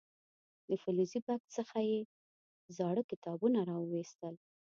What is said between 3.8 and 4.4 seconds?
ویستل.